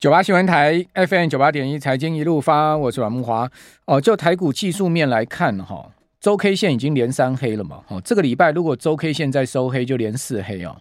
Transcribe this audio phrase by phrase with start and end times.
[0.00, 3.46] 九八新闻台 FM 九八点一财经一路发，我是阮木华。
[3.84, 7.82] 哦，就台股技术面来看，哈，周 K 线已经连三黑了嘛。
[7.88, 10.74] 哦，这个礼拜如果周 K 线再收黑，就连四黑哦。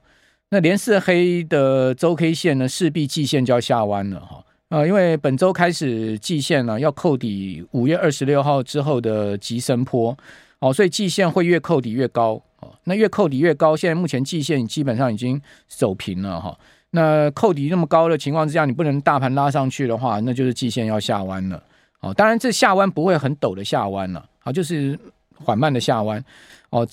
[0.52, 4.42] 那连四黑的周 K 线呢，势必季线就要下弯了哈。
[4.70, 10.18] 呃，因为本周开始季线呢要扣底五月二十六号之后的急升波，
[10.60, 12.42] 哦，所以季线会越扣底越高。
[12.62, 16.58] 哦，那越扣底越高，现在目前季线基本上已经守平了哈。
[16.92, 21.63] 那扣底那么高的情况之下，你不能大盘拉上去的话，那就是季线要下弯了。
[22.00, 24.98] 哦，当然这下弯不会很陡的下弯了，啊，就是
[25.36, 26.23] 缓慢的下弯。
[26.72, 26.88] 哦，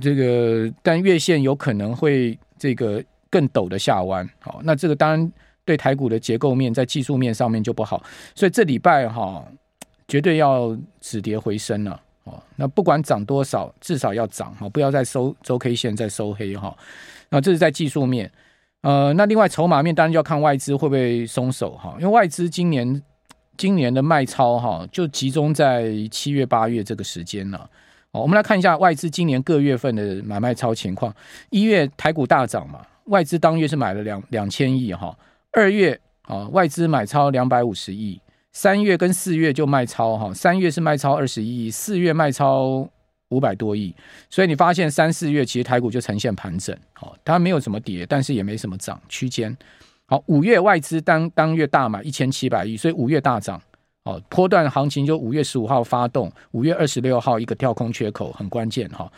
[0.00, 4.28] 这个但月线有可能会这个更陡的下弯。
[4.40, 5.32] 好，那这个当然
[5.64, 8.02] 对台股的结构面在技术面上面就不好，
[8.34, 9.44] 所以这礼拜哈
[10.08, 12.00] 绝对要止跌回升了。
[12.24, 16.76] 哦，那不管涨多少，至少要涨哈，不要再收周 K 线再收黑哈。
[17.28, 18.28] 那这是在技术面。
[18.86, 23.02] 呃，那另外筹码面当然就要看外资会不会松手哈，因为外资今年
[23.56, 27.68] 今年的卖超哈就集中在七月八月这个时间了。
[28.12, 31.12] 哦，我们来看一下外资今年各月份的买卖超情况。
[31.50, 35.18] 一月台股大涨嘛，外资当月是买了两两千亿哈。
[35.50, 38.20] 二月啊，外资买超两百五十亿。
[38.52, 42.88] 三月跟四月就卖超哈，三月是卖超二十亿，四月卖超。
[43.30, 43.94] 五百多亿，
[44.30, 49.56] 所以你发现三四月其实台股就呈现盘整，好，它没有什么跌，但是也没什么涨，区间。
[50.06, 53.60] 好，五月外资当当月大买一千七百亿，所以五月大涨，
[54.04, 59.10] 哦，波段行情就五月十五号发动，五月二十六号一个跳空缺口很关键哈。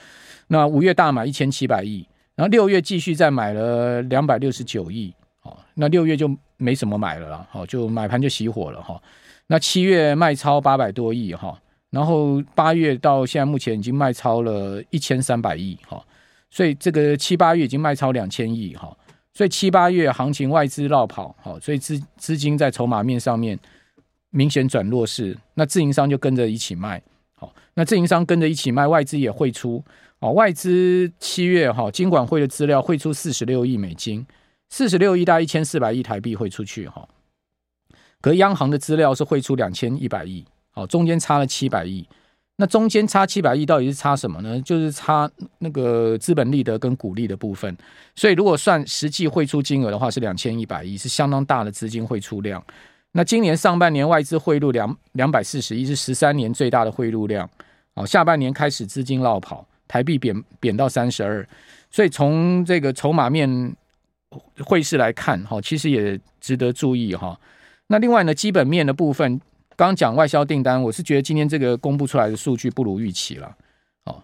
[0.47, 8.99] 那五月大买一千七百亿，然后六月继续再买了两百六十九亿，哦，那六月就没什么买了啦，好，就买盘就熄火了哈。
[9.49, 11.61] 那七月卖超八百多亿哈。
[11.91, 16.05] 然后八月到现在目前已经卖超了一千三百亿哈，
[16.51, 18.95] 所以这个七八月已经卖超两千亿哈，
[19.33, 23.59] 所以七八月行情外资绕跑哈，所以资资金在筹码面上面
[24.29, 27.03] 明显转弱势，那自营商就跟着一起卖
[27.35, 29.83] 好，那自营商跟着一起卖，外资也汇出
[30.19, 34.27] 哦，外资七月哈金管会的资料汇出四十六亿美金，
[34.69, 37.09] 四十六亿大一千四百亿台币汇出去哈，
[38.21, 40.45] 可央行的资料是汇出两千一百亿。
[40.79, 42.07] 哦，中间差了七百亿，
[42.57, 44.61] 那中间差七百亿到底是差什么呢？
[44.63, 45.29] 就是差
[45.59, 47.77] 那个资本利得跟股利的部分。
[48.15, 52.63] 所以如果算实际汇出金额的话，是两千一百亿，是相当大的资金汇出量。
[53.11, 57.49] 那今年上半年外资汇入两两百四十亿，是十三年最大的汇入量。
[57.95, 61.45] 哦，下半年开始资金落跑，台币贬贬到三十二，
[61.91, 63.75] 所以从这个筹码面
[64.65, 67.37] 汇势来看，哈，其实也值得注意哈。
[67.89, 69.41] 那另外呢，基本面的部分。
[69.87, 73.57] 刚讲外销订单，我是觉得今天这个公布出来的数据不如预期了。
[74.07, 74.21] 哦，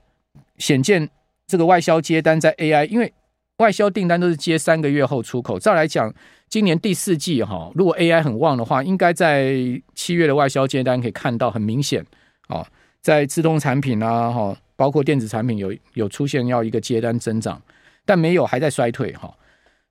[0.58, 1.08] 显见
[1.46, 3.14] 这个外销接单在 AI，因为
[3.58, 5.56] 外销订单都是接三个月后出口。
[5.56, 6.12] 照来讲，
[6.48, 9.54] 今年第四季哈，如果 AI 很旺的话，应该在
[9.94, 12.04] 七月的外销接单可以看到很明显
[12.48, 12.66] 哦，
[13.00, 17.62] 在自动产品啊哈，包括电子产品有有出现要一个接单增长，
[18.04, 19.32] 但没有还在衰退哈。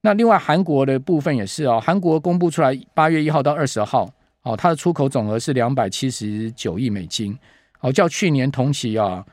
[0.01, 4.13] 那另外韩国的部分也是啊，韩国公布出来八月一号到二十号。
[4.43, 7.37] 哦，它的出口总额是两百七十九亿美金，
[7.79, 9.25] 哦，较去年同期啊，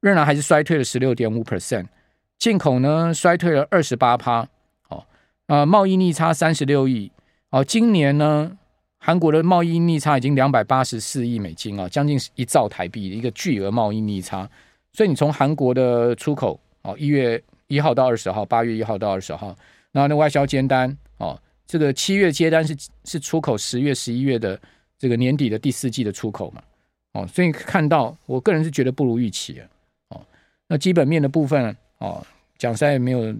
[0.00, 1.86] 仍然还是衰退了十六点五 percent，
[2.38, 4.46] 进口呢衰退了二十八趴，
[4.88, 5.02] 哦，
[5.46, 7.10] 啊，贸易逆差三十六亿，
[7.48, 8.58] 哦，今年呢，
[8.98, 14.48] 韩国的贸易逆差已经两百八十四亿美金啊，将近一兆台币的一个巨额贸易逆差，
[14.92, 19.56] 所以你从韩国的出口，哦，一月一号到二十号，八月一号到二十号，
[19.92, 21.40] 那那外销签单，哦。
[21.68, 22.74] 这个七月接单是
[23.04, 24.58] 是出口十月十一月的
[24.98, 26.62] 这个年底的第四季的出口嘛？
[27.12, 29.68] 哦，所以看到我个人是觉得不如预期啊。
[30.08, 30.20] 哦，
[30.66, 32.26] 那基本面的部分哦，
[32.56, 33.34] 讲实在也没有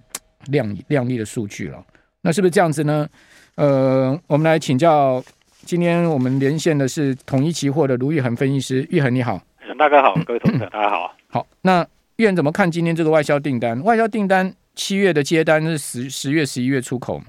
[0.49, 1.83] 亮亮丽的数据了。
[2.21, 3.09] 那是不是这样子呢？
[3.55, 5.25] 呃，我们来请教，
[5.65, 9.43] 今天我们连线的是统一期货的卢玉恒分析师，玉恒你好，
[9.79, 11.17] 大家好，各位同学大家好。
[11.29, 11.87] 好，那
[12.17, 13.83] 玉恒怎么看今天这个外销订单？
[13.85, 17.25] 外销订单七月的接单是十十月十一月出口嘛？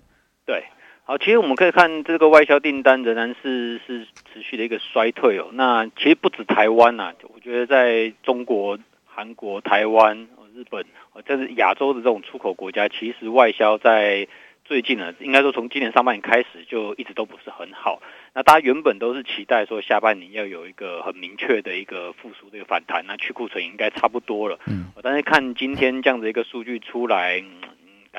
[1.10, 5.48] 好，其实我们可以看这个外销订单仍然是是持续的一个衰退哦。
[5.54, 8.78] 那其实不止台湾呐、啊，我觉得在中国、
[9.08, 10.86] 韩国、台湾、日本，
[11.26, 14.28] 这是亚洲的这种出口国家，其实外销在
[14.64, 18.04] 最近呢，应该说从今年上半年开始就一直都不是很好。
[18.36, 24.60] 那大家原本都是期待说下半年要有一个很明确的一个复苏的一个反弹，那去库存应该差不多了。
[24.68, 27.44] 嗯，但是看今天这样的一个数据出来。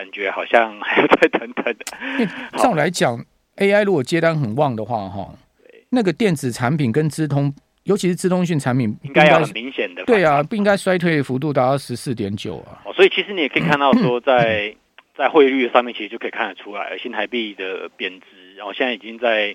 [0.01, 2.27] 感觉好像还要再等等的。
[2.57, 3.23] 照来讲
[3.59, 5.35] ，AI 如果接单很旺的话，哈，
[5.91, 10.03] 那个电子产品跟资通，尤其是资通讯产品，应该要很明显的。
[10.07, 12.81] 对啊，不应该衰退幅度达到十四点九啊。
[12.87, 14.75] 哦，所以其实你也可以看到说在，
[15.15, 19.55] 在 在汇率上面，其实就可以看得出来，新台币的贬值，然后现在已经在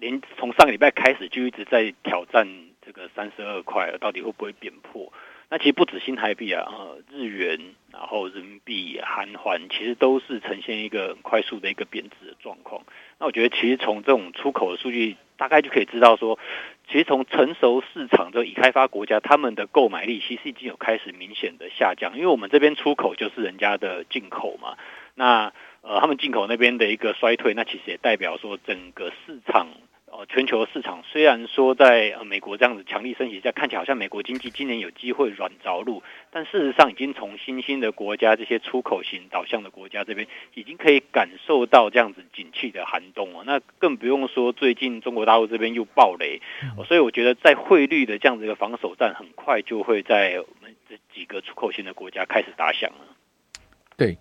[0.00, 2.46] 连从上个礼拜开始就一直在挑战
[2.84, 5.10] 这个三十二块，到底会不会贬破？
[5.52, 6.66] 那其实不止新台币啊，
[7.10, 7.60] 日元，
[7.92, 12.80] 然后人民币、韩元，其实都是呈现一个快速的一个贬值的状况。
[13.18, 16.38] 那我觉得，其实从这种出口的数据，大概就可以知道说，
[16.88, 22.14] 其实从成熟市场的已开发国家，他们的购买力其实已经有开始明显的下降。
[22.14, 24.78] 因为我们这边出口就是人家的进口嘛，
[25.14, 25.52] 那
[25.82, 29.66] 呃，他们进口那边的一个衰退，那其实也代表说整个市场。
[30.22, 43.42] 哦，全球市场虽然说在呃美国这样子强力升息下，看起来好像美国经济今年有机会软着陆，但事实上已经从新兴的国家这些出口型导向的国家这边，已经可以感受到这样子景气的寒冬哦。
[43.46, 46.40] 那更不用说最近中国大陆这边又暴雷，
[46.86, 53.16] 所以我觉得在汇率的这样子一个防守战，很快就会在我们这几个出口型的国家开始打响了。
[53.96, 54.16] 对，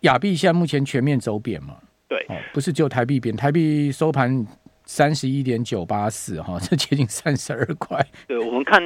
[0.00, 1.78] 亚币现在目前全面走贬嘛？
[2.08, 4.44] 对，哦，不是只有台币贬，台币收盘。
[4.94, 7.98] 三十一点九八四哈，这接近三十二块。
[8.28, 8.82] 对，我们看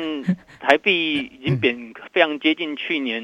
[0.61, 3.21] 台币已经贬非常接近去年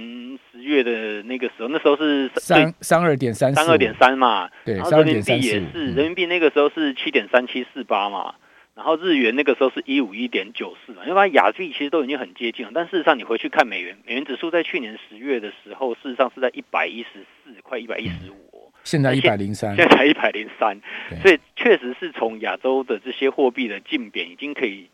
[0.50, 4.50] 十月的那个时候，那时候是三三二点三三二点三嘛。
[4.64, 8.34] 对，然后人民币也是，人民币那个时候是七点三七四八嘛。
[8.75, 11.02] 然后日元那个时候是一五一点九四嘛。
[11.06, 18.52] 因为亚币其实都已经很接近了，但事实上你回去看美元，美元指数在去年十月的时候，事实上是在一百一十四，快一百一十五。
[18.84, 20.81] 现在一百零三，现在才一百零三，
[21.23, 24.88] 所以确实是从亚洲的这些货币的竞贬已经可以。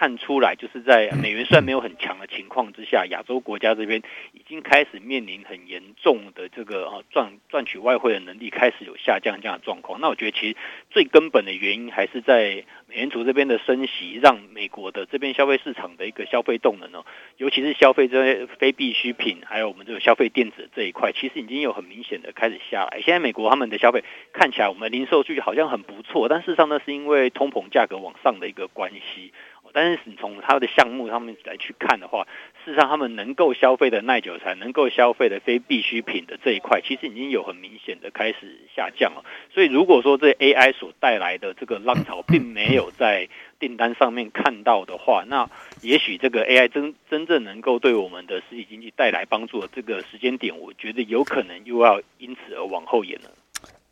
[0.00, 4.00] 看出来，就是在美元虽然没有很强的情况之下，亚洲国家这边
[4.32, 10.00] 已经开始面临很严重的这个啊赚赚取外汇的能力开始有下降这样的状况。
[10.00, 10.56] 那我觉得其实
[10.88, 17.04] 最根本的原因还是在美联储这边的升息，让美国的这边消费市场的一个消费动能哦，
[17.36, 23.02] 尤其是消费这些非必需品，还有我们这个消费电子这一块，其实已经有很明显的开始下来。
[23.02, 24.02] 现在美国他们的消费
[24.32, 29.34] 看起来，我们的零售数据好像很不错，但事实上呢，是因为通膨价格往上的一个关系。
[29.72, 32.26] 但是你从它的项目上面来去看的话，
[32.64, 39.24] 事实上他们能够消费的耐久财、能够消费的非必需品的这一块，其实已经有很明显的开始下降了。
[39.52, 43.28] 所以如果说这 AI 所带来的这个浪潮并没有在
[43.58, 45.48] 订单上面看到的话，那
[45.82, 53.30] 也许这个 AI 真真正能够对我们的实体经济带来帮助的这个时间点，我觉得有可能又要因此而往后延了。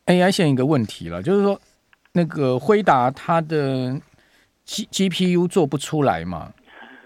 [0.06, 1.60] AI 现一个问题了，就是说
[2.12, 4.00] 那个辉达它的。
[4.68, 6.52] G G P U 做不出来嘛？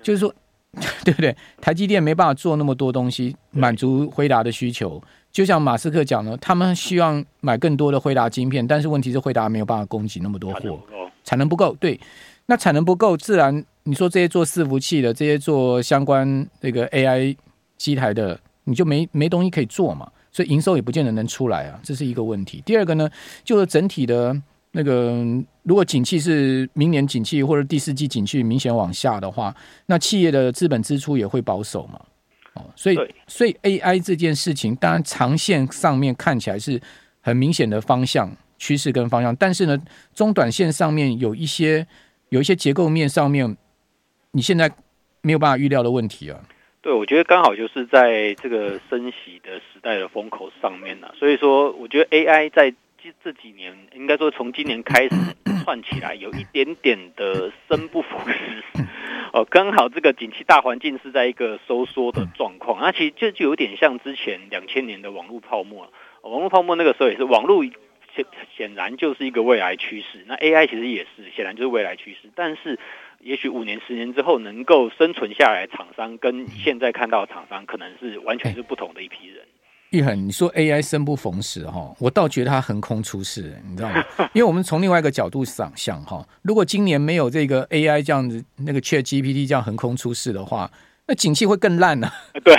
[0.03, 0.35] 就是说，
[1.05, 1.35] 对不对？
[1.61, 5.00] 台积电没办法做那么多东西满足辉达的需求。
[5.31, 10.81] 就像马斯克讲的，他们希望买更多的辉达晶片，但是问题是辉达没有办法供给那么多货，
[11.23, 11.73] 产能不够。
[11.79, 11.99] 对，
[12.47, 17.37] 那产能不够，自然你说这些做伺服器的，这些做相关那个 A I
[17.76, 22.61] 机台的，你就没没东西可以做嘛，所以营收也不见得能出来啊，这是一个问题。
[22.67, 23.08] 第二个呢，
[23.44, 24.43] 就是整体的。
[24.75, 25.23] 那个，
[25.65, 29.55] 如果景气是明年景气或者第四季景气明显往下的话，
[29.85, 32.01] 那企业的资本支出也会保守嘛。
[32.55, 36.81] 哦，所以所以 AI 这件事情，当然长线上面看起来是
[37.21, 39.79] 很明显的方向趋势跟方向，但是呢，
[40.15, 41.87] 中短线上面有一些
[42.31, 43.55] 有一些结构面上面，
[44.31, 44.71] 你现在
[45.21, 46.41] 没有办法预料的问题啊。
[46.81, 52.75] 对，我觉得刚好就是在这个升息的时代的风口上面呢，所以说我觉得 AI 在。
[53.25, 55.11] 这几年应该说从今年开始
[55.65, 58.63] 串起来，有一点点的生不逢时
[59.32, 65.91] 哦，刚好这个景气大环境是在一个收缩的状况，那其实就就有点像之前两千年的网络泡沫，
[66.23, 67.65] 网络泡沫那个时候也是网络
[68.15, 72.79] 显显然就是一个未来趋势，那 AI 其实也是显然就是未来趋势，但是
[73.21, 79.44] 也许五年十年之后能够生存下来，厂商跟现在看到的厂商可能是完全是不同的一批人。
[79.93, 84.03] 玉恒，你说 AI 生不逢时哈，我倒觉得它横空出世，你知道吗？
[84.32, 90.70] 因为我们从另外一个角度想象哈，如果今年没有这个 AI 这样子，那个 ChatGPT 这样横空出世的话，
[91.06, 92.15] 那景气会更烂呢、啊。
[92.43, 92.56] 对，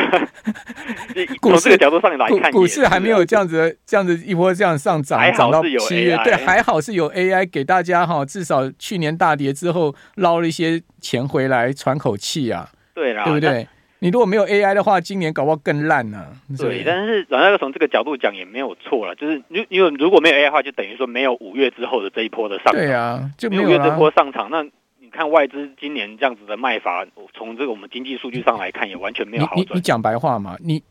[1.42, 13.68] 从这个角度上来看，股市还没有这样子这样子一波这样上涨，涨到七月，对，还好是有 AI 给大家哈，至少去年大跌之后捞了一些钱回来喘口气啊，对啦，对不对？
[14.04, 16.28] 你如果没有 AI 的话，今年搞不好更烂呢、啊。
[16.58, 22.74] 对，但是阮大哥从这个角度讲也没有错了，就是因因为如果没有 AI 的话，就等于说没有五月之后的这一波的上涨。
[22.74, 24.62] 对啊，就没有五月这波上涨，那
[25.00, 29.68] 你看外资今年这样子的卖法，从这个我们经济数据上来看，也完全没有好转。
[29.70, 30.58] 你你讲白话嘛？
[30.60, 30.84] 你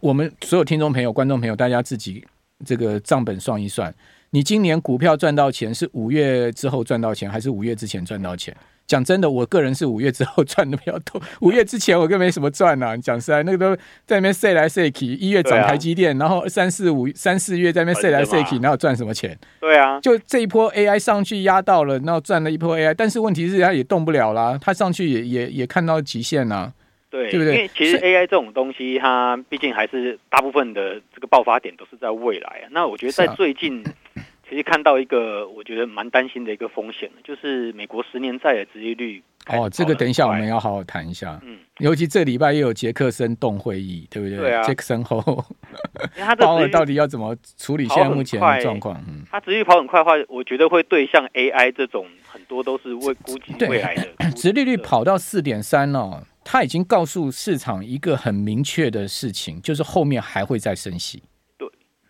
[0.00, 2.24] 我们所有听众朋友、观众朋友，大家自己
[2.64, 3.92] 这个账本算一算。
[4.30, 8.56] 你今年股票赚到钱是五月之后赚到钱，还是五月之前赚到钱？
[8.86, 12.96] 讲真的，我个人是五月之后赚的比较多， 五月之前我更没什么赚呐、啊。
[12.96, 13.74] 讲实在，那个都
[14.06, 19.36] 在那边塞来塞去，一月涨台积电，啊、然后三四五三四月在那边塞来塞去，然后赚什么钱？
[19.60, 26.72] 对啊，就这一波 AI 上去压到了，然后赚了一波 AI，但是问题是它也动不了啦，它上去也也也看到极限呐、啊，
[27.10, 27.54] 对，对不对？
[27.54, 32.68] 因为其实 AI 这种东西，它毕竟还是大部分的这个爆发点都是在未来啊。
[32.70, 33.84] 那我觉得在最近。
[34.48, 39.22] 其实看到一个我觉得蛮担心的一个风险，就是美国十年债的殖利率。
[39.48, 41.40] 哦，这个等一下我们要好好谈一下。
[41.44, 44.38] 嗯，尤其这礼拜又有杰克森动会议，对不对？
[44.38, 44.62] 对啊。
[44.62, 45.20] 杰克森后，
[46.38, 49.00] 鲍尔到底要怎么处理现在目前的状况？
[49.08, 54.30] 嗯，他殖利率跑很快的话，我觉得会对像 AI 这种很多都是未估计未来的。
[54.32, 61.22] 殖利率跑到四点三了，他已经告诉市场一个很明确的事情，就是后面还会再升息。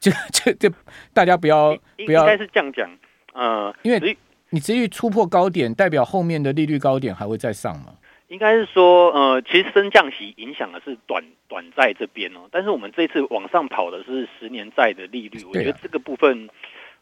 [0.06, 0.12] 就
[0.52, 0.76] 就就
[1.12, 2.88] 大家不要不要，应该是这样讲，
[3.32, 4.16] 呃，因为
[4.50, 7.94] 你殖利率突破高点，代表后面的利率高点还会再上吗？
[8.28, 16.48] 应该是说，呃，其实升降息影响的是短短债这边哦，但是我们这次往上跑的是十年债的利率，我觉得这个部分，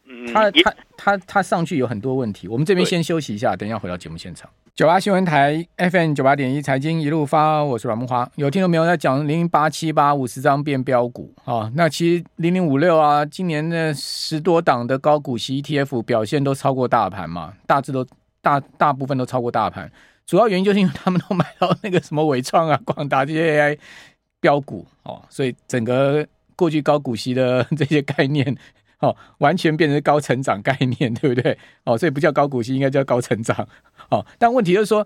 [0.05, 4.49] 嗯，它它它它上去有很多问题，我们这边先休息一下，等一下回到节目现场。
[4.75, 8.27] 九八新闻台 FM 九八点一财经一路发，我是阮慕驊。
[8.35, 18.05] 有听众朋友在讲零零八七八五十张变标股啊，那其实零零五六啊，今年的十多档的高股息 ETF 表现都超过大盘嘛，大致都
[18.41, 19.89] 大大部分都超过大盘，
[20.25, 23.79] 主要原因就是因为他们都买到那个什么伟创啊、 广达这些 AI
[24.41, 26.27] 标股哦，所以整个
[26.57, 28.53] 过去高股息的 这些概念。
[28.99, 31.55] 哦，完全变成高成长概念，对不对？
[31.83, 33.67] 哦，所以不叫高股息，应该叫高成长。
[34.09, 35.05] 哦，但问题就是说，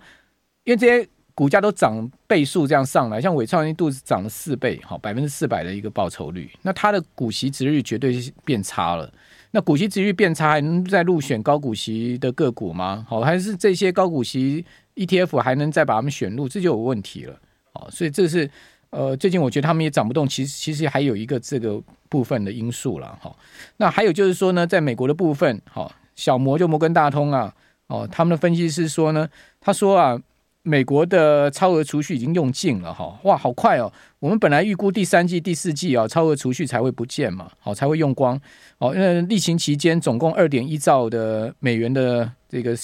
[0.64, 9.12] 因为这些股价都涨倍数这样上来，像伟创一度是涨了四倍，好，百分之四百的一个报酬率，那它的股息值率绝对是变差了。
[9.52, 13.06] 那股息值率变差，还能再入选高股息的个股吗？
[13.08, 14.66] 好，还是这些高股息
[14.96, 16.48] ETF 还能再把他们选入？
[16.48, 17.40] 这就有问题了。
[17.74, 18.50] 哦，所以这是。
[18.92, 21.80] 呃，最近我觉得他们也涨不动，其实其实还有一个这个
[22.10, 23.32] 部分的因素了哈。
[23.78, 27.54] 那还有就是说呢，在美国的部分，哈，小摩就摩根大通啊，
[27.90, 29.30] 哦，他们的分析师说呢，
[29.60, 30.18] 他说啊，
[30.64, 33.92] 美国的超额储蓄已经用尽了哈，哇，好快哦！
[34.20, 38.40] 我们本来预估第三季、第四季啊，超额储蓄才会不见嘛，好，才会用光。
[38.78, 42.76] 哦，因为疫情期间总共二点一兆的美元的这个。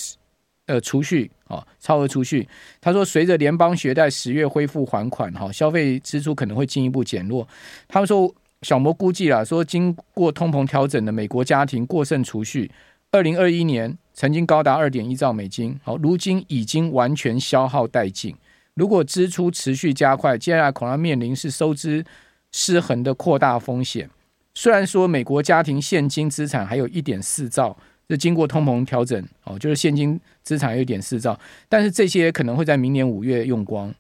[0.67, 2.49] 呃，储蓄啊，超额储蓄。
[2.81, 7.47] 他说，随着联邦学贷十月恢复还款，哈，消费支出可能会进一步减弱。
[7.87, 8.33] 他们说，
[8.63, 12.71] 小摩估计啦，说经过通膨调整的美国家庭过剩储蓄，
[13.11, 18.35] 二零二一年曾经高达二点一兆美金，好，如今已经完全消耗殆尽。
[18.73, 22.03] 如果支出持续加快，接下来恐怕面临是收支
[22.51, 24.09] 失衡的扩大风险。
[24.55, 27.77] 虽然说美国家庭现金资产还有一点四兆。
[28.07, 31.35] 是经过通膨调整哦，就是现金资产有一点四兆，
[31.67, 33.91] 但是这些可能会在明年五月用光。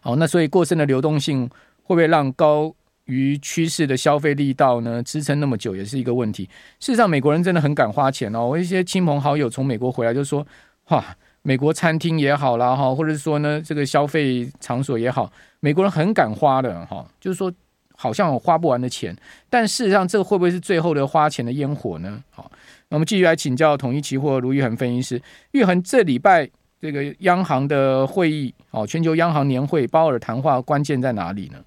[0.00, 1.48] 好，那所以过剩的流动性
[1.82, 2.74] 会不会让高
[3.06, 6.44] 于趋势的消费力道呢支撑那么久，也是一个问题。
[6.78, 8.46] 事实上，美国人真的很敢花钱哦。
[8.46, 10.46] 我一些亲朋好友从美国回来就说
[10.90, 11.04] ：“哇，
[11.42, 17.52] 美国餐厅也好啦哈，或者是说呢，这个消费场所也好，美国人很敢花的哈，就是说
[17.94, 19.16] 好像有花不完的钱。
[19.50, 22.22] 但事实上，这个会不会是最后的花钱的烟火呢？
[22.30, 22.50] 好。”
[22.88, 25.20] 那我们继续来请教统一期货卢昱衡分析师，
[25.50, 26.48] 玉恒这礼拜
[26.80, 31.58] 这个央行的会议哦，全球央行年会，鲍尔谈话关键在哪里呢？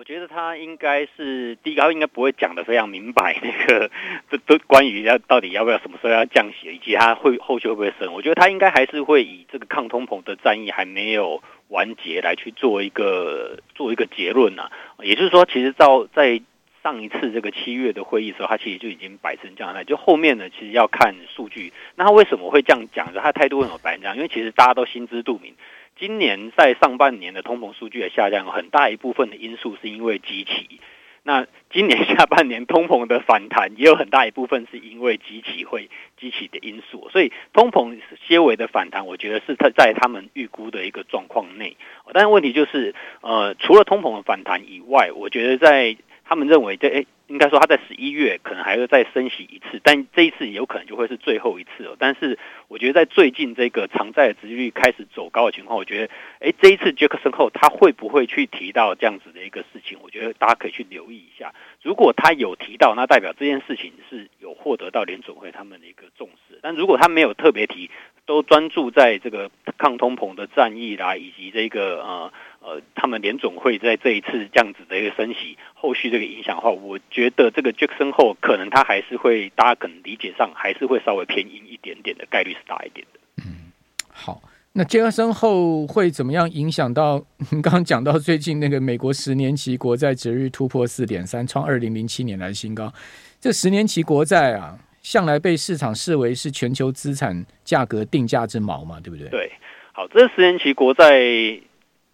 [0.00, 3.90] 我觉得他应该是第一个，他应该不会讲得非常明白，那个
[4.30, 8.10] 都都关于要到底要不要什么时候要降息，以及他会后续会不会升。
[8.14, 14.70] 我觉得他应该还是会以这个抗通膨的战役还没有完结来去做一个做一个结论呐、
[15.02, 16.40] 也就是说，其实到在。
[16.82, 19.84] 上一次这个七月的会议的时候，他其实就已经摆成这样了。
[19.84, 21.74] 就后面呢，其实要看数据。
[21.94, 23.12] 那他为什么会这样讲？
[23.12, 24.16] 他态度为什么摆成这样？
[24.16, 25.52] 因为其实大家都心知肚明，
[26.00, 30.80] 今年在上半年的通膨数据的下降，有很大一部分的因素是因为基期。
[31.22, 41.76] 那今年下半年通膨的反弹也有很大一部分是因为基期会激起的因素，所以通膨些微的反弹，我觉得是他在他们预估的一个状况内。
[42.14, 45.98] 但是问题就是，呃，除了通膨的反弹以外，我觉得在
[46.30, 51.96] 他们认为这，这诶，应该说他在十一月可能还会再升息一次，但这一次有可能就会是最后一次了。
[51.98, 59.98] 但是，我觉得在最近这个长债的殖利率开始走高的情况，我觉得，诶，这一次杰克森后他会不会去提到这样子的一个事情？
[60.02, 61.52] 我觉得大家可以去留意一下。
[61.82, 66.60] 如果他有提到，那代表这件事情是有获得到联准会他们的一个重视。
[66.62, 67.90] 但如果他没有特别提，
[68.24, 72.32] 都专注在这个抗通膨的战役啦，以及这个呃
[72.62, 83.20] 呃，他们联总会在这一次这样子的一个升息，后续这个影响的话，我觉得这个 Jackson Hole 可能他还是会，大家可能理解上还是会稍微偏阴一点点的概率是大一点的。
[83.38, 83.72] 嗯，
[84.12, 87.24] 好，那 Jackson Hole 会怎么样影响到？
[87.50, 92.92] 你刚刚讲到最近那个美国十年期国债值率突破四点三，创二零零七年来新高。
[93.40, 99.30] 这十年期国债啊，向来被市场视为是全球资产价格定价之锚嘛，对不对？
[99.30, 99.50] 对，
[99.92, 101.58] 好，这十年期国债。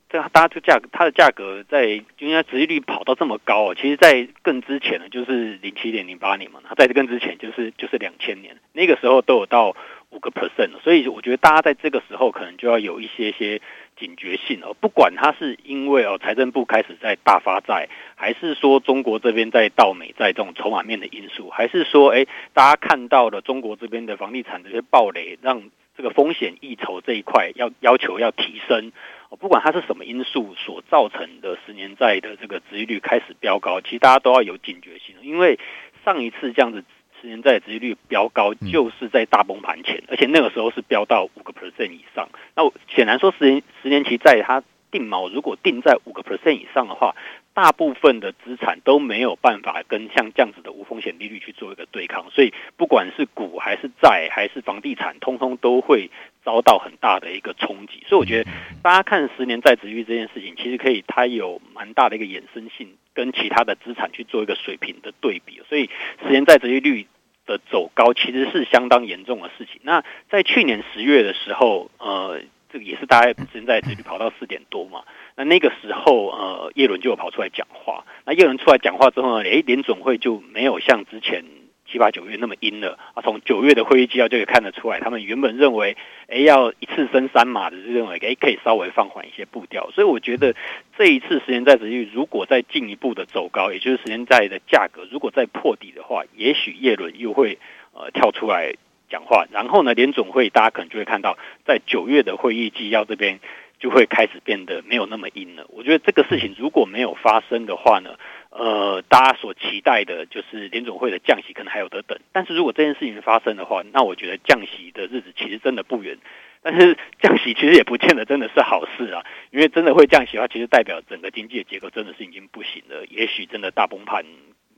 [0.08, 1.84] 这大家这个价格，它的价格在，
[2.18, 9.76] 因为它殖利率跑到这么高哦，其实，在更之前呢，就是零七年、零八年嘛，它在更之前就是就是两千年，那个时候都有到
[10.10, 13.60] 五个 percent，所以我觉得大家在这个时候可能就要有一些些
[13.98, 25.62] 警觉性哦，不管它是因为哦财政部开始在大发债，还是说中国这边在倒美债这种筹码面的因素，还是说哎大家看到了中国这边的房地产这些暴雷，让
[25.96, 28.92] 这个风险溢酬这一块要要求要提升。
[29.40, 35.58] 不管它是什么因素所造成的十年债的这个殖利率开始飙高，其实大家都要有警觉性，因为
[36.04, 36.84] 上一次这样子
[37.20, 42.28] 十年债的殖利率飙高，就是在大崩盘前，而且那个时候是飙到五个 percent 以上。
[42.54, 44.62] 那显然说十年十年期债它
[44.92, 47.16] 定锚，如果定在五个 percent 以上的话，
[47.56, 56.10] 大部分的资产都没有办法跟像这样子的无风险利率去做一个对抗，所以不管是股还是债还是房地产，通通都会
[56.44, 58.04] 遭到很大的一个冲击。
[58.06, 58.50] 所以我觉得
[58.82, 65.62] 大家看十年债殖率这件事情，其实可以它有蛮大的一个衍生性，跟其他的资产去做一个水平的对比。
[65.66, 65.88] 所以
[66.24, 67.06] 十年债殖利率
[67.46, 69.80] 的走高，其实是相当严重的事情。
[69.82, 72.42] 那在去年十月的时候，呃。
[72.68, 75.04] 这个也是大概现在殖利率跑到四点多嘛，
[75.36, 78.04] 那那个时候呃，叶伦就有跑出来讲话。
[78.24, 81.44] 那叶伦出来讲话之后呢，诶，联总会就没有像之前
[81.86, 83.22] 七八九月那么阴了啊。
[83.22, 85.96] 从九月的会议纪要就可以看得出来，他们原本认为
[86.28, 89.90] 诶要一次升三码的，就认为诶可以稍微放缓一些步调。
[89.90, 90.54] 所以我觉得
[90.96, 97.58] 这一次十年债值率如果再进一步的走高，也就是十年债的价格如果再破底的话，也许叶伦又会
[97.92, 98.72] 呃跳出来。
[99.08, 103.38] 讲话，然后呢，联总会大家可能就会看到，在九月的会议纪要这边
[103.86, 105.64] 就会开始变得没有那么阴了。
[105.68, 108.18] 我觉得这个事情如果没有发生的话呢，
[108.50, 112.18] 呃，大家所期待的就是联总会的降息可能还有得等。
[112.32, 116.18] 但是如果这件事情发生的话，那我觉得降息的日子其实真的不远。
[116.62, 124.24] 但是降息其实也不见得真的是好事啊，因为真的会降息的话，其实代表整个经济的结构真的是已经不行了，也许真的大崩盘。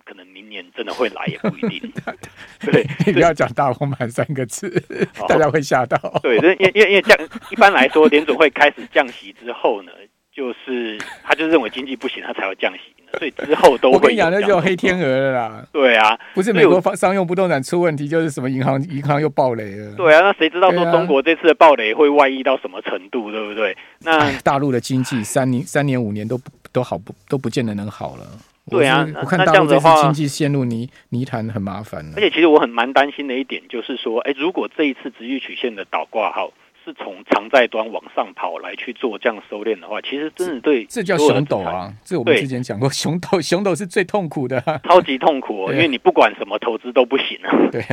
[0.09, 1.93] 可能明年真的会来，也不一定。
[2.73, 4.83] 对，你不要讲“大红盘”三个字，
[5.29, 5.99] 大家会吓到。
[6.23, 7.19] 对，因为因为因为降，
[7.51, 9.93] 一般来说，联总会开始降息之后呢，
[10.33, 12.81] 就是他就认为经济不行，他才会降息。
[13.19, 13.97] 所以之后都会。
[13.97, 15.67] 我跟你讲，那就黑天鹅了啦。
[15.73, 19.95] 对啊，不是美国方商用不动产出问题，就是什么银行银行又暴雷了。
[19.95, 23.77] 对啊，那谁知道说中国这次的暴雷会外溢到什么程度，对不对？
[24.01, 26.39] 那大陆的经济三年三年五年都
[26.71, 28.27] 都好不都不见得能好了。
[28.69, 32.05] 对啊，我看大陆这次经济陷入泥泥潭很麻烦。
[32.17, 36.53] 而且其实我很蛮担心的一点就是说，哎，如果这一次殖利率曲线的倒挂号
[36.85, 41.93] 是从长债端往上跑来去做这样收敛的话，其实真的对这，这叫熊斗啊！
[42.05, 47.69] 这我们之前讲过，熊斗 熊斗是最痛苦的，超级痛苦哦，因为你不管什么投资都不行啊。
[47.73, 47.85] 对。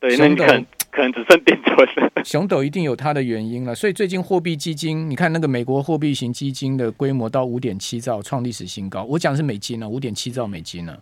[0.00, 0.62] 对，那你可能
[0.94, 1.88] 可能只剩定存。
[2.24, 9.02] 熊斗一定有它的原因了，所以最近货币基金，你看那个美国货币型基金的规模到五点七兆，创历史新高。
[9.04, 10.96] 我讲的是美金呢，五点七兆美金呢，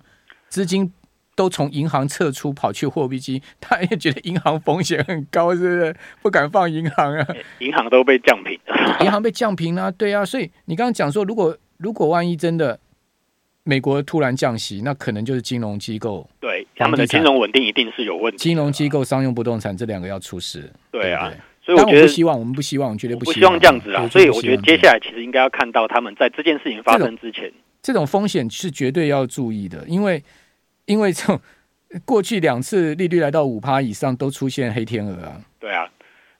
[0.49, 0.91] 资金
[1.37, 5.97] 都从银行撤出，跑去货币基金，他也觉得银行风险很高，是不是？
[6.23, 7.27] 不敢放银行啊？
[7.61, 8.59] 银行都被降平，
[9.01, 10.25] 银行被降平啊，对啊。
[10.25, 12.81] 所以你刚刚讲说，如果如果万一真的。
[13.65, 18.39] 美国突然降息，那可能就是金融机构对他们的金融稳定一定是有问题。
[18.39, 20.69] 金融机构、商用不动产这两个要出事。
[20.91, 21.33] 对啊，
[21.65, 24.09] 所以我觉得不希望，我们不希望，绝对不希望，不希望这样子啊。
[24.09, 30.21] 所以我觉得接下来其实应该要看到他们在这件事情发生之前，这种，风险是绝对要注意的，因为
[30.87, 31.41] 因为这种
[32.05, 35.41] 过去两次利率来到五趴以上都出现黑天鹅啊。
[35.61, 35.89] 对啊，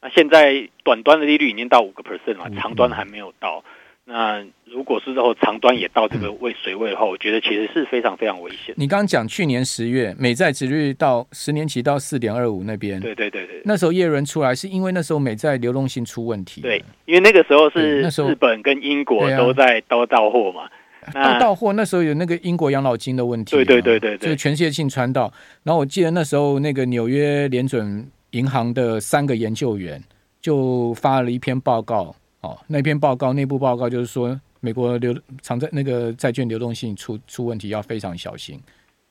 [0.01, 3.63] 那现在短端的利率已经到五个 percent 了，长端还没有到。
[4.05, 8.75] 那如果是之后长端也到这个位水位的话，我觉得其实是非常非常危险。
[8.77, 16.61] 你刚刚讲去年十月美债殖率到十年期到四点二五那边，对对对对，那时候叶伦出来是因为那时候美债流动性出问题。
[16.63, 20.69] 对，因为那个时候是日本跟英国都在都到货嘛，
[21.15, 21.73] 都到货。
[21.73, 25.33] 那时候有那个英国养老金的问题，对对对对，就是全世界性传导。
[25.63, 30.03] 然后我记得那时候那个纽约联准银行的三个研究员
[30.41, 32.13] 就发了一篇报告，
[32.43, 34.41] 哦，那篇报告内部报告就是说。
[34.65, 38.61] 美国流长债那个债券流动性出出问题，要非常小心。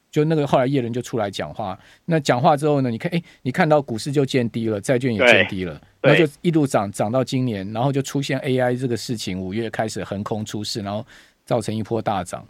[0.10, 11.06] 就那个后来叶伦就出来讲话，那讲话之后呢，你看，哎，你看到股市就见低了，债券也见低了，然后就一路涨涨到今年，然后就出现 AI 这个事情，五月开始横空出世，然后
[11.44, 12.48] 造成一波大涨，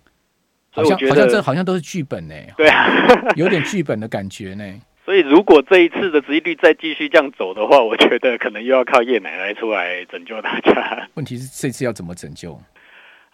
[0.69, 2.87] 好像好像这好像都是剧本呢，对啊，
[3.35, 4.63] 有点剧本的感觉呢。
[5.11, 11.05] 所以如果这一次的殖利率再继续这样走的话，我觉得可能又要靠叶奶奶出来拯救大家。
[11.15, 12.57] 问题是这次要怎么拯救？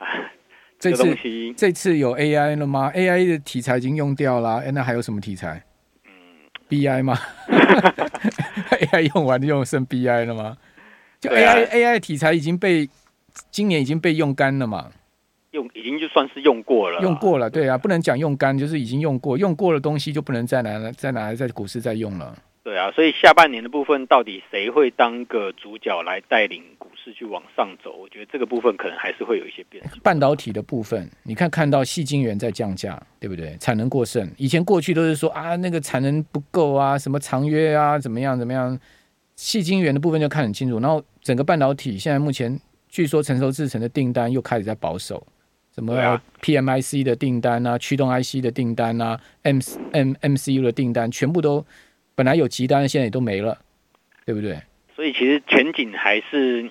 [0.79, 1.15] 这次
[1.55, 5.61] 这次有 AI 了吗？AI 的题材已经用掉了，哎，那还有什么题材？
[6.07, 6.11] 嗯
[6.67, 7.15] ，BI 吗
[7.47, 10.57] ？AI 用完就用剩 BI 了吗？
[11.21, 12.89] 就 AI、啊、AI 题材已经被
[13.51, 14.89] 今年已经被用干了嘛？
[15.57, 22.37] 用已经就算是用过了，用过了，对啊，不能讲用干，就是已经用过，用过的东西就不能再拿再拿来在股市再用了。
[22.63, 27.95] 对啊，所以下半年的部分到底谁会当个主角来带领股市去往上走？
[27.97, 29.97] 我觉得这个部分可能还是会有一些变数。
[30.03, 33.55] 半导体的部分，你看看到细晶圆在降价，对不对？
[33.57, 38.77] 产能过剩，以前过去都是说啊，那个产能不够啊，什么长约啊，怎么样怎么样？
[39.37, 40.79] 细晶圆的部分就看很清楚。
[40.79, 45.25] 然后整个半导体现在目前据说成熟制程的订单又开始在保守，
[45.77, 49.59] 什么 PMIC 的订单啊，驱动 IC 的订单啊，M
[49.93, 51.63] M MCU 的订单全部都。
[52.15, 53.55] 本来有急单，现在也都没了，
[54.25, 54.59] 对不对？
[54.95, 56.67] 所以其实前景还是，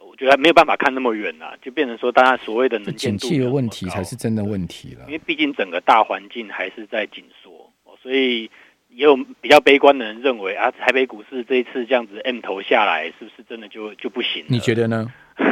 [0.00, 5.04] 我觉得还没有办法看那么远啊，就变成说，大家所谓的能见度的问题才是真的问题了。
[5.06, 8.50] 因为毕竟整个大环境还是在紧缩，所以
[8.88, 14.44] 也有比较悲观的人认为啊，台北股市这一次这样子 M 头下来，是不是真的就就不行？
[14.48, 15.06] 你觉得呢？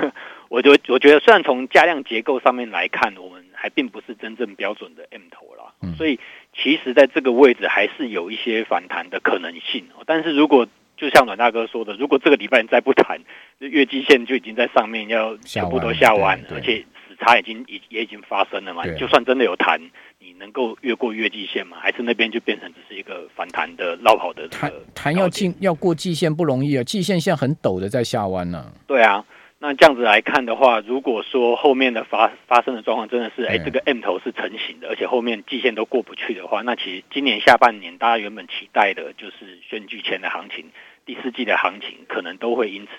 [0.56, 6.18] 我就我觉得，虽然从价量结构上面来看，我们还并不是真正标准的 M 头啦，嗯、所以
[6.56, 9.84] 其实在这个位置还是有一些反弹的可能性。
[10.06, 10.66] 但是如果
[10.96, 13.20] 就像阮大哥说的，如果这个礼拜再不弹，
[13.58, 18.82] 月季线就已经在上面要全部都下弯，而且死叉已经也也已经发生了嘛。
[18.94, 19.78] 就算真的有弹，
[20.18, 21.76] 你能够越过月季线吗？
[21.78, 28.72] 还是那边就变成只是一个反弹的绕跑的弹弹要进要过季线不容易啊，季线现在很陡的在下弯呢、啊。
[28.86, 29.22] 对啊。
[29.58, 40.66] 那这样子来看的话，如果说后面的发发生的状况真的是，哎，这个 M 头是成型的，而且后面季线都过不去的话，那其实今年下半年大家原本期待的就是选举前的行情，
[41.06, 42.92] 第四季的行情可能都会因此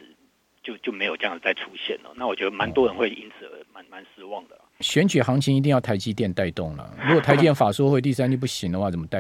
[0.63, 2.12] 就就没有这样子再出现了。
[2.15, 4.58] 那我觉得蛮多人会因此而蛮蛮失望的。
[4.80, 9.15] 选举行情一定要台积电带动了，如果台积电法说会第三季不行的话，怎么带？